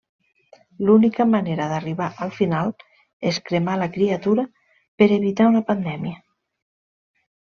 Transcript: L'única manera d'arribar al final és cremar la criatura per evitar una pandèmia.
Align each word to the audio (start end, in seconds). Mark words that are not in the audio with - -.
L'única 0.85 1.25
manera 1.33 1.65
d'arribar 1.71 2.07
al 2.27 2.31
final 2.37 2.71
és 3.31 3.39
cremar 3.49 3.75
la 3.81 3.89
criatura 3.97 4.45
per 5.01 5.09
evitar 5.19 5.51
una 5.51 5.63
pandèmia. 5.71 6.17